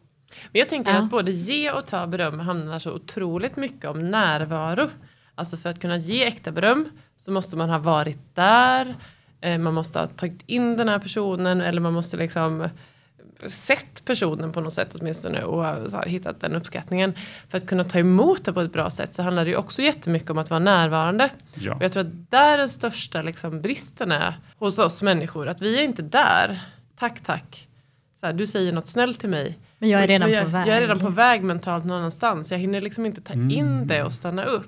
Men 0.53 0.59
jag 0.59 0.69
tänker 0.69 0.91
Ja. 0.91 0.99
att 0.99 1.11
både 1.11 1.31
ge 1.33 1.71
och 1.71 1.87
ta 1.87 2.07
beröm 2.07 2.39
handlar 2.41 2.79
så 2.79 2.93
otroligt 2.95 3.57
mycket 3.57 3.85
om 3.85 4.11
närvaro. 4.11 4.89
Alltså 5.35 5.57
för 5.57 5.71
att 5.71 5.81
kunna 5.81 5.97
ge 5.97 6.25
äkta 6.25 6.53
beröm 6.53 6.89
så 7.17 7.31
måste 7.33 7.57
man 7.57 7.71
ha 7.71 7.79
varit 7.79 8.19
där, 8.35 8.95
man 9.41 9.75
måste 9.75 9.99
ha 9.99 10.07
tagit 10.07 10.43
in 10.47 10.77
den 10.77 10.89
här 10.89 10.99
personen 10.99 11.61
eller 11.61 11.81
man 11.81 11.93
måste 11.93 12.17
liksom 12.17 12.69
sett 13.47 14.05
personen 14.05 14.53
på 14.53 14.61
något 14.61 14.75
sätt 14.75 14.95
åtminstone 14.95 15.43
och 15.43 15.91
så 15.91 15.97
här, 15.97 16.07
hittat 16.07 16.41
den 16.41 16.55
uppskattningen. 16.55 17.15
För 17.49 17.59
att 17.59 17.67
kunna 17.67 17.85
ta 17.85 17.99
emot 17.99 18.45
det 18.45 18.53
på 18.53 18.61
ett 18.61 18.73
bra 18.73 18.91
sätt 18.91 19.15
så 19.15 19.23
handlar 19.23 19.45
det 19.45 19.51
ju 19.51 19.57
också 19.57 19.83
jättemycket 19.83 20.31
om 20.31 20.39
att 20.39 20.51
vara 20.51 20.61
närvarande. 20.61 21.31
Ja. 21.55 21.75
Och 21.75 21.83
jag 21.83 21.93
tror 21.93 22.01
att 22.01 22.31
där 22.31 22.59
den 22.59 22.69
största 22.69 23.23
liksom, 23.23 23.61
bristen 23.61 24.13
är 24.13 24.35
hos 24.57 24.79
oss 24.79 25.03
människor, 25.03 25.49
att 25.49 25.63
vi 25.63 25.79
är 25.79 25.83
inte 25.83 26.03
där. 26.03 26.61
Tack, 26.99 27.21
tack. 27.21 27.69
Så 28.21 28.27
här, 28.27 28.33
du 28.33 28.47
säger 28.47 28.73
något 28.73 28.89
snällt 28.89 29.21
till 29.21 29.29
mig. 29.29 29.59
Men 29.79 29.89
jag 29.89 30.03
är 30.03 30.09
redan 30.09 30.31
jag, 30.31 30.45
på 30.45 30.51
väg. 30.51 30.69
Jag 30.69 30.77
är 30.77 30.81
redan 30.81 30.99
på 30.99 31.11
väg 31.11 31.43
mentalt 31.43 31.85
någon 31.85 31.99
annanstans. 31.99 32.51
Jag 32.51 32.59
hinner 32.59 32.81
liksom 32.81 33.07
inte 33.07 33.21
ta 33.21 33.33
in 33.33 33.87
det 33.87 34.03
och 34.03 34.13
stanna 34.13 34.45
upp. 34.45 34.67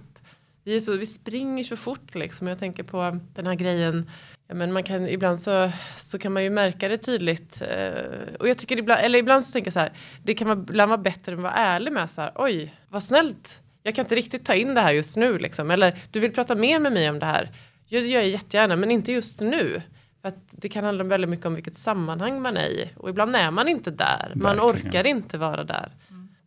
Vi, 0.68 0.76
är 0.76 0.80
så, 0.80 0.96
vi 0.96 1.06
springer 1.06 1.64
så 1.64 1.76
fort 1.76 2.14
liksom. 2.14 2.46
Jag 2.46 2.58
tänker 2.58 2.82
på 2.82 3.20
den 3.34 3.46
här 3.46 3.54
grejen. 3.54 4.10
Ja, 4.48 4.54
men 4.54 4.72
man 4.72 4.82
kan, 4.82 5.08
ibland 5.08 5.40
så, 5.40 5.70
så 5.96 6.18
kan 6.18 6.32
man 6.32 6.44
ju 6.44 6.50
märka 6.50 6.88
det 6.88 6.96
tydligt. 6.96 7.62
Eh, 7.62 8.34
och 8.40 8.48
jag 8.48 8.58
tycker 8.58 8.78
ibland, 8.78 9.00
eller 9.00 9.18
ibland 9.18 9.44
så 9.44 9.52
tänker 9.52 9.66
jag 9.66 9.72
så 9.72 9.78
här. 9.78 9.92
Det 10.24 10.34
kan 10.34 10.48
vara, 10.48 10.58
ibland 10.58 10.88
vara 10.88 11.00
bättre 11.00 11.32
att 11.32 11.38
vara 11.40 11.52
ärlig 11.52 11.92
med 11.92 12.10
så 12.10 12.20
här. 12.20 12.32
Oj, 12.34 12.74
vad 12.88 13.02
snällt. 13.02 13.62
Jag 13.82 13.94
kan 13.94 14.04
inte 14.04 14.14
riktigt 14.14 14.44
ta 14.44 14.54
in 14.54 14.74
det 14.74 14.80
här 14.80 14.92
just 14.92 15.16
nu 15.16 15.38
liksom. 15.38 15.70
Eller 15.70 15.98
du 16.10 16.20
vill 16.20 16.32
prata 16.32 16.54
mer 16.54 16.78
med 16.78 16.92
mig 16.92 17.10
om 17.10 17.18
det 17.18 17.26
här. 17.26 17.50
Ja, 17.86 18.00
det 18.00 18.06
gör 18.06 18.20
jag 18.20 18.28
jättegärna, 18.28 18.76
men 18.76 18.90
inte 18.90 19.12
just 19.12 19.40
nu. 19.40 19.82
För 20.22 20.28
att 20.28 20.38
det 20.50 20.68
kan 20.68 20.84
handla 20.84 21.04
väldigt 21.04 21.30
mycket 21.30 21.46
om 21.46 21.54
vilket 21.54 21.76
sammanhang 21.76 22.42
man 22.42 22.56
är 22.56 22.66
i. 22.66 22.90
Och 22.96 23.08
ibland 23.08 23.36
är 23.36 23.50
man 23.50 23.68
inte 23.68 23.90
där. 23.90 24.32
Man 24.34 24.56
Verkligen. 24.56 24.88
orkar 24.90 25.06
inte 25.06 25.38
vara 25.38 25.64
där. 25.64 25.92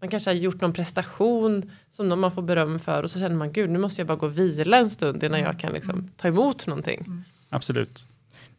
Man 0.02 0.10
kanske 0.10 0.30
har 0.30 0.36
gjort 0.36 0.62
någon 0.62 0.74
prestation 0.74 1.72
som 1.90 2.20
man 2.20 2.32
får 2.32 2.42
beröm 2.42 2.80
för 2.80 3.04
och 3.04 3.12
så 3.12 3.20
känner 3.20 3.36
man 3.36 3.52
gud 3.52 3.70
nu 3.70 3.80
måste 3.80 4.02
jag 4.02 4.08
bara 4.08 4.18
gå 4.18 4.26
och 4.26 4.38
vila 4.38 4.78
en 4.78 4.90
stund 4.90 5.24
innan 5.24 5.40
jag 5.40 5.60
kan 5.60 5.74
liksom 5.74 6.12
ta 6.18 6.28
emot 6.28 6.68
någonting. 6.68 7.24
Absolut. 7.50 8.06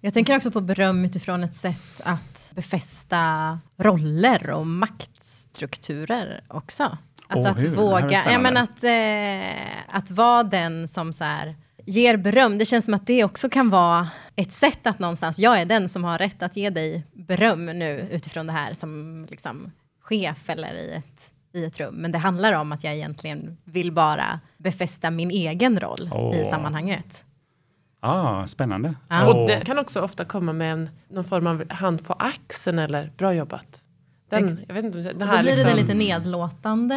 Jag 0.00 0.14
tänker 0.14 0.37
också 0.37 0.50
på 0.50 0.61
beröm 0.61 1.04
utifrån 1.04 1.44
ett 1.44 1.56
sätt 1.56 2.00
att 2.04 2.52
befästa 2.54 3.58
roller 3.76 4.50
och 4.50 4.66
maktstrukturer 4.66 6.44
också. 6.49 6.99
Alltså 7.26 7.49
Åh, 7.49 7.56
att 7.56 7.62
hur? 7.62 7.76
Våga, 7.76 8.32
ja, 8.32 8.38
men 8.38 8.56
att, 8.56 8.84
eh, 8.84 9.96
att 9.96 10.11
vara 10.11 10.42
den 10.42 10.88
som 10.88 11.12
så 11.12 11.25
här, 11.25 11.56
ger 11.87 12.16
beröm. 12.16 12.58
Det 12.58 12.64
känns 12.64 12.84
som 12.84 12.94
att 12.94 13.06
det 13.06 13.25
också 13.25 13.49
kan 13.49 13.70
vara 13.70 14.08
ett 14.37 14.52
sätt 14.52 14.87
att 14.87 14.99
någonstans, 14.99 15.38
jag 15.38 15.61
är 15.61 15.64
den 15.64 15.88
som 15.88 16.04
har 16.04 16.18
rätt 16.18 16.42
att 16.42 16.56
ge 16.56 16.70
dig 16.70 17.06
beröm 17.12 17.66
nu 17.66 18.08
utifrån 18.12 18.46
det 18.46 18.52
här 18.52 18.75
som 18.75 19.26
liksom, 19.30 19.72
chef 20.00 20.50
eller 20.50 20.75
i 20.75 20.92
ett, 20.92 21.31
i 21.52 21.64
ett 21.64 21.80
rum. 21.80 21.94
Men 21.94 22.12
det 22.12 22.18
handlar 22.18 22.52
om 22.52 22.73
att 22.73 22.85
jag 22.85 22.94
egentligen 22.94 23.56
vill 23.64 23.92
bara 23.92 24.40
befästa 24.56 25.11
min 25.11 25.30
egen 25.30 25.80
roll 25.80 26.02
i 26.02 26.11
Åh. 26.12 26.50
sammanhanget. 26.50 27.25
Ah, 28.00 28.47
spännande. 28.47 28.94
Ja. 29.09 29.26
Och 29.26 29.49
det 29.49 29.64
kan 29.64 29.78
också 29.78 30.00
ofta 30.00 30.25
komma 30.25 30.52
med 30.52 30.73
en, 30.73 30.90
någon 31.09 31.25
form 31.25 31.47
av 31.47 31.73
hand 31.73 32.04
på 32.04 32.12
axeln 32.12 32.78
eller 32.78 33.12
bra 33.16 33.35
jobbat. 33.35 33.82
Den, 34.28 34.64
jag 34.68 34.75
vet 34.75 34.85
inte, 34.85 34.99
om 34.99 35.04
det 35.04 35.12
Då 35.12 35.25
här 35.25 35.42
blir 35.42 35.56
det 35.56 35.64
liksom, 35.64 35.78
lite 35.78 35.94
nedlåtande. 35.94 36.94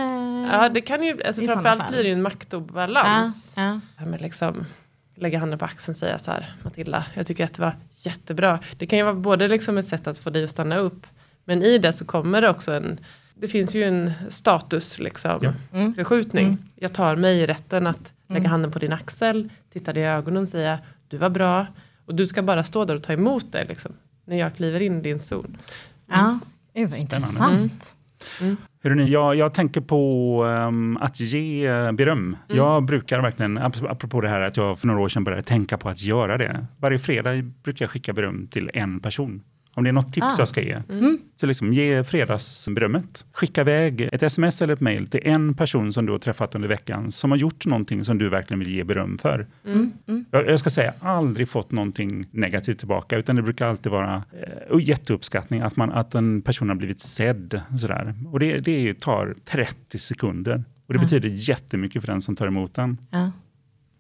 Ja, 0.52 0.70
det 0.70 0.82
kan 0.82 1.04
ju, 1.04 1.24
alltså 1.24 1.42
i 1.42 1.48
framförallt 1.48 1.90
blir 1.90 2.04
det 2.04 2.10
ju 2.10 2.14
en 2.14 2.22
maktobalans. 2.22 3.54
Ja, 3.56 3.64
ja. 3.64 3.80
Det 4.06 4.12
här 4.12 4.20
liksom 4.20 4.66
lägga 5.16 5.40
handen 5.40 5.60
på 5.60 5.66
axeln 5.66 5.94
och 5.94 5.98
säga 5.98 6.20
så 6.20 6.32
här, 6.32 6.54
Matilda, 6.64 7.06
jag 7.14 7.28
tycker 7.28 7.46
att 7.46 7.54
det 7.54 7.62
var 7.62 7.74
jättebra. 7.90 8.60
Det 8.78 8.86
kan 8.86 9.00
ju 9.00 9.06
vara 9.06 9.16
både 9.16 9.48
liksom 9.48 9.78
ett 9.78 9.88
sätt 9.88 10.08
att 10.08 10.18
få 10.18 10.30
dig 10.30 10.44
att 10.44 10.50
stanna 10.50 10.78
upp, 10.78 11.08
men 11.44 11.64
i 11.64 11.78
det 11.78 11.94
så 11.94 12.06
kommer 12.06 12.42
det 12.42 12.50
också 12.50 12.74
en, 12.74 13.00
det 13.36 13.48
finns 13.48 13.76
ju 13.76 13.84
en 13.84 14.12
status 14.30 15.00
liksom, 15.00 15.40
Ja. 15.42 15.54
Mm. 15.74 15.94
förskjutning. 15.94 16.46
Mm. 16.48 16.58
Jag 16.76 16.94
tar 16.94 17.16
mig 17.16 17.38
i 17.40 17.46
rätten 17.46 17.88
att 17.88 18.14
lägga 18.28 18.40
Mm. 18.40 18.52
handen 18.52 18.72
på 18.72 18.80
din 18.80 18.94
axel, 18.94 19.50
titta 19.74 19.94
dig 19.94 20.04
i 20.04 20.06
ögonen 20.06 20.44
och 20.44 20.50
säga, 20.50 20.80
du 21.08 21.18
var 21.18 21.30
bra. 21.30 21.66
Och 22.06 22.16
du 22.16 22.28
ska 22.28 22.42
bara 22.44 22.64
stå 22.64 22.86
där 22.86 22.96
och 22.96 23.04
ta 23.04 23.14
emot 23.14 23.52
det 23.52 23.66
liksom, 23.66 23.92
när 24.26 24.38
jag 24.38 24.56
kliver 24.56 24.80
in 24.80 25.00
i 25.00 25.02
din 25.02 25.20
zon. 25.20 25.58
Ja, 26.12 26.40
Gud, 26.76 26.84
vad 26.90 26.94
Spännande. 26.94 27.64
intressant. 27.64 27.96
Hörrni, 28.84 29.10
jag, 29.10 29.36
jag 29.36 29.54
tänker 29.54 29.82
på 29.82 30.44
ehm, 30.58 30.98
att 31.02 31.20
ge 31.20 31.66
eh, 31.68 31.92
beröm. 31.92 32.38
Jag 32.48 32.84
brukar 32.86 33.22
verkligen, 33.22 33.58
ap- 33.60 33.88
apropå 33.92 34.22
det 34.22 34.28
här 34.30 34.42
att 34.42 34.58
jag 34.58 34.80
för 34.80 34.88
några 34.88 35.00
år 35.02 35.10
sedan 35.10 35.24
började 35.24 35.44
tänka 35.44 35.78
på 35.78 35.90
att 35.90 36.02
göra 36.02 36.38
det. 36.38 36.66
Varje 36.78 37.00
fredag 37.00 37.42
brukar 37.64 37.86
jag 37.86 37.90
skicka 37.92 38.14
beröm 38.14 38.48
till 38.48 38.72
en 38.74 39.00
person. 39.00 39.44
Om 39.78 39.84
det 39.84 39.90
är 39.90 39.92
något 39.94 40.14
tips 40.14 40.26
Ah. 40.26 40.36
jag 40.38 40.48
ska 40.48 40.62
ge. 40.62 40.82
Mm. 40.90 41.18
Så 41.36 41.46
liksom 41.46 41.74
ge 41.74 42.04
fredagsberömmet. 42.04 43.26
Skicka 43.32 43.62
iväg 43.62 44.10
ett 44.12 44.24
sms 44.24 44.62
eller 44.62 44.74
ett 44.74 44.82
mejl 44.82 45.08
till 45.08 45.20
en 45.24 45.54
person 45.54 45.94
som 45.94 46.06
du 46.06 46.12
har 46.12 46.20
träffat 46.20 46.56
under 46.56 46.68
veckan 46.68 47.12
som 47.12 47.32
har 47.32 47.38
gjort 47.38 47.66
någonting 47.66 48.06
som 48.06 48.18
du 48.18 48.30
verkligen 48.30 48.60
vill 48.60 48.72
ge 48.76 48.84
beröm 48.84 49.18
för. 49.18 49.48
Mm. 49.66 49.92
Mm. 50.08 50.26
Jag, 50.32 50.50
jag 50.50 50.60
ska 50.60 50.70
säga, 50.70 50.94
aldrig 51.00 51.50
fått 51.50 51.72
någonting 51.72 52.26
negativt 52.32 52.80
tillbaka, 52.80 53.18
utan 53.18 53.36
det 53.36 53.42
brukar 53.42 53.68
alltid 53.68 53.92
vara 53.92 54.24
eh, 54.72 54.80
jätteuppskattning, 54.80 55.62
att, 55.62 55.76
man, 55.76 55.92
att 55.92 56.16
en 56.16 56.42
person 56.42 56.70
har 56.70 56.76
blivit 56.76 57.00
sedd. 57.00 57.62
Sådär. 57.80 58.14
Och 58.32 58.40
det, 58.40 58.60
det 58.60 59.00
tar 59.00 59.36
30 59.46 60.00
sekunder. 60.00 60.64
Och 60.88 60.94
det 60.94 61.00
betyder 61.00 61.30
jättemycket 61.30 62.02
för 62.06 62.12
den 62.12 62.22
som 62.22 62.36
tar 62.36 62.48
emot 62.48 62.74
den. 62.74 62.98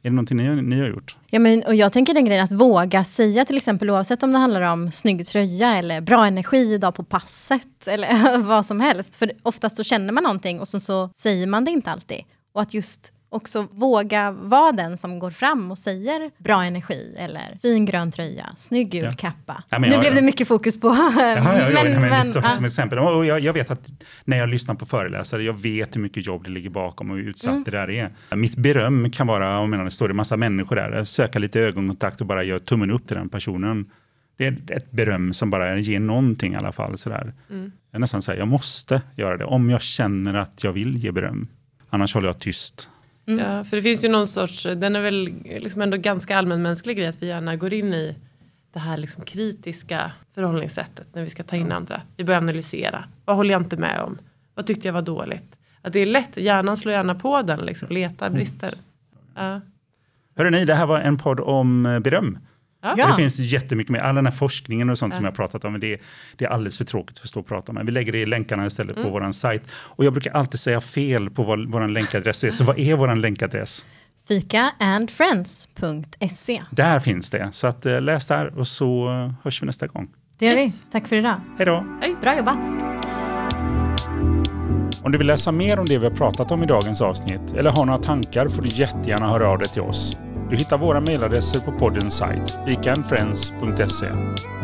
Är 0.05 0.09
det 0.09 0.15
någonting 0.15 0.37
ni, 0.37 0.61
ni 0.61 0.79
har 0.79 0.87
gjort? 0.87 1.17
Ja, 1.29 1.39
men, 1.39 1.63
och 1.63 1.75
jag 1.75 1.93
tänker 1.93 2.13
den 2.13 2.25
grejen 2.25 2.43
att 2.43 2.51
våga 2.51 3.03
säga 3.03 3.45
till 3.45 3.57
exempel 3.57 3.89
oavsett 3.89 4.23
om 4.23 4.31
det 4.31 4.37
handlar 4.37 4.61
om 4.61 4.91
snygg 4.91 5.27
tröja 5.27 5.75
eller 5.75 6.01
bra 6.01 6.25
energi 6.25 6.73
idag 6.73 6.95
på 6.95 7.03
passet 7.03 7.61
eller 7.87 8.37
vad 8.37 8.65
som 8.65 8.79
helst. 8.79 9.15
För 9.15 9.31
oftast 9.43 9.75
så 9.75 9.83
känner 9.83 10.13
man 10.13 10.23
någonting 10.23 10.59
och 10.59 10.67
så, 10.67 10.79
så 10.79 11.09
säger 11.15 11.47
man 11.47 11.65
det 11.65 11.71
inte 11.71 11.91
alltid. 11.91 12.21
Och 12.53 12.61
att 12.61 12.73
just 12.73 13.11
också 13.35 13.67
våga 13.71 14.31
vara 14.31 14.71
den 14.71 14.97
som 14.97 15.19
går 15.19 15.31
fram 15.31 15.71
och 15.71 15.77
säger 15.77 16.31
bra 16.37 16.63
energi 16.63 17.15
eller 17.17 17.57
fin 17.61 17.85
grön 17.85 18.11
tröja, 18.11 18.49
snygg 18.55 18.89
gul 18.91 19.03
Ja. 19.03 19.11
kappa. 19.11 19.63
Ja, 19.69 19.79
men 19.79 19.89
nu 19.89 19.95
jag- 19.95 20.01
blev 20.01 20.15
det 20.15 20.21
mycket 20.21 20.47
fokus 20.47 20.79
på... 20.79 20.87
Jaha, 20.87 21.11
ja, 21.35 21.69
ja, 21.71 21.83
men, 21.83 22.01
men, 22.01 22.31
ja. 22.35 22.49
som 22.49 22.65
exempel. 22.65 22.99
Och 22.99 23.25
jag, 23.25 23.39
jag 23.39 23.53
vet 23.53 23.71
att 23.71 23.91
när 24.25 24.37
jag 24.37 24.49
lyssnar 24.49 24.75
på 24.75 24.85
föreläsare, 24.85 25.43
jag 25.43 25.61
vet 25.61 25.95
hur 25.95 26.01
mycket 26.01 26.25
jobb 26.25 26.43
det 26.43 26.49
ligger 26.51 26.69
bakom 26.69 27.11
och 27.11 27.17
hur 27.17 27.23
utsatt 27.29 27.51
Mm. 27.51 27.63
det 27.63 27.71
där 27.71 27.89
är. 27.89 28.35
Mitt 28.35 28.55
beröm 28.57 29.11
kan 29.11 29.27
vara, 29.27 29.59
om 29.59 29.71
det 29.71 29.91
står 29.91 30.07
det 30.07 30.13
massa 30.13 30.37
människor 30.37 30.75
där, 30.75 31.03
söka 31.03 31.39
lite 31.39 31.59
ögonkontakt 31.59 32.21
och 32.21 32.27
bara 32.27 32.43
göra 32.43 32.59
tummen 32.59 32.91
upp 32.91 33.07
till 33.07 33.17
den 33.17 33.29
personen. 33.29 33.85
Det 34.37 34.45
är 34.45 34.57
ett 34.71 34.91
beröm 34.91 35.33
som 35.33 35.49
bara 35.49 35.77
ger 35.77 35.99
någonting 35.99 36.53
i 36.53 36.55
alla 36.55 36.71
fall. 36.71 36.97
Sådär. 36.97 37.33
Mm. 37.49 37.71
Jag 37.91 37.97
är 37.97 37.99
nästan 37.99 38.21
säger, 38.21 38.39
jag 38.39 38.47
måste 38.47 39.01
göra 39.15 39.37
det 39.37 39.45
om 39.45 39.69
jag 39.69 39.81
känner 39.81 40.33
att 40.33 40.63
jag 40.63 40.71
vill 40.71 40.95
ge 40.97 41.11
beröm. 41.11 41.47
Annars 41.89 42.13
håller 42.13 42.27
jag 42.27 42.39
tyst. 42.39 42.89
Mm. 43.27 43.45
Ja, 43.45 43.63
för 43.63 43.77
det 43.77 43.83
finns 43.83 44.03
ju 44.03 44.09
någon 44.09 44.27
sorts, 44.27 44.63
den 44.63 44.95
är 44.95 45.01
väl 45.01 45.29
liksom 45.43 45.81
ändå 45.81 45.97
ganska 45.97 46.37
allmänmänsklig 46.37 46.97
grej 46.97 47.07
att 47.07 47.21
vi 47.23 47.27
gärna 47.27 47.55
går 47.55 47.73
in 47.73 47.93
i 47.93 48.15
det 48.73 48.79
här 48.79 48.97
liksom 48.97 49.23
kritiska 49.23 50.11
förhållningssättet 50.33 51.07
när 51.13 51.23
vi 51.23 51.29
ska 51.29 51.43
ta 51.43 51.55
in 51.55 51.71
andra. 51.71 52.01
Vi 52.17 52.23
börjar 52.23 52.41
analysera. 52.41 53.05
Vad 53.25 53.35
håller 53.35 53.51
jag 53.51 53.61
inte 53.61 53.77
med 53.77 54.01
om? 54.01 54.17
Vad 54.55 54.65
tyckte 54.65 54.87
jag 54.87 54.93
var 54.93 55.01
dåligt? 55.01 55.57
Att 55.81 55.93
det 55.93 55.99
är 55.99 56.05
lätt, 56.05 56.37
hjärnan 56.37 56.77
slår 56.77 56.93
gärna 56.93 57.15
på 57.15 57.41
den, 57.41 57.59
liksom, 57.59 57.89
letar 57.89 58.29
brister. 58.29 58.73
Ja. 59.35 59.61
Hörrni, 60.35 60.65
det 60.65 60.75
här 60.75 60.85
var 60.85 60.99
en 60.99 61.17
podd 61.17 61.39
om 61.39 61.85
eh, 61.85 61.99
beröm. 61.99 62.37
Ja. 62.97 63.07
Det 63.07 63.13
finns 63.15 63.39
jättemycket 63.39 63.91
mer, 63.91 63.99
all 63.99 64.15
den 64.15 64.25
här 64.25 64.33
forskningen 64.33 64.89
och 64.89 64.97
sånt 64.97 65.15
som 65.15 65.23
Ja. 65.23 65.27
jag 65.27 65.31
har 65.31 65.35
pratat 65.35 65.65
om, 65.65 65.71
men 65.71 65.81
det, 65.81 66.01
det 66.35 66.45
är 66.45 66.49
alldeles 66.49 66.77
för 66.77 66.85
tråkigt 66.85 67.19
för 67.19 67.25
att 67.25 67.29
stå 67.29 67.39
och 67.39 67.47
prata 67.47 67.71
om. 67.71 67.85
Vi 67.85 67.91
lägger 67.91 68.11
det 68.11 68.17
i 68.17 68.25
länkarna 68.25 68.65
istället 68.65 68.97
Mm. 68.97 69.09
på 69.11 69.19
vår 69.19 69.31
sajt. 69.31 69.61
Och 69.71 70.05
jag 70.05 70.13
brukar 70.13 70.31
alltid 70.31 70.59
säga 70.59 70.81
fel 70.81 71.29
på 71.29 71.43
vad 71.43 71.71
vår 71.71 71.87
länkadress 71.87 72.43
är, 72.43 72.51
så 72.51 72.63
vad 72.63 72.79
är 72.79 72.95
vår 72.95 73.15
länkadress? 73.15 73.85
Fikaandfriends.se. 74.27 76.61
Där 76.71 76.99
finns 76.99 77.29
det, 77.29 77.49
så 77.51 77.67
att, 77.67 77.85
eh, 77.85 78.01
läs 78.01 78.27
där 78.27 78.57
och 78.59 78.67
så 78.67 79.07
eh, 79.09 79.31
hörs 79.43 79.61
vi 79.61 79.65
nästa 79.65 79.87
gång. 79.87 80.07
Det 80.37 80.45
gör 80.45 80.53
Yes. 80.53 80.73
vi. 80.73 80.77
Tack 80.91 81.07
för 81.07 81.15
idag. 81.15 81.35
Hej 81.57 81.65
då! 81.65 81.85
Bra 82.21 82.37
jobbat. 82.37 82.57
Om 85.03 85.11
du 85.11 85.17
vill 85.17 85.27
läsa 85.27 85.51
mer 85.51 85.79
om 85.79 85.85
det 85.85 85.97
vi 85.97 86.05
har 86.05 86.11
pratat 86.15 86.51
om 86.51 86.63
i 86.63 86.65
dagens 86.65 87.01
avsnitt 87.01 87.53
eller 87.57 87.71
har 87.71 87.85
några 87.85 87.99
tankar 87.99 88.47
får 88.47 88.61
du 88.61 88.69
jättegärna 88.69 89.27
höra 89.29 89.47
av 89.49 89.57
dig 89.59 89.67
till 89.67 89.81
oss. 89.81 90.17
Du 90.49 90.55
hittar 90.55 90.77
våra 90.77 90.99
mejladresser 90.99 91.59
på 91.59 91.71
poddens 91.71 92.17
sajt, 92.17 92.57
fikaandfriends.se. 92.65 94.07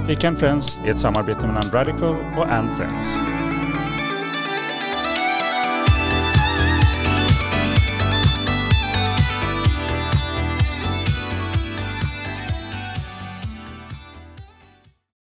Fika 0.07 0.27
and 0.27 0.39
Friends 0.39 0.81
är 0.85 0.89
ett 0.89 0.99
samarbete 0.99 1.47
mellan 1.47 1.71
Radical 1.71 2.15
och 2.37 2.51
And 2.51 2.71
Friends. 2.71 3.19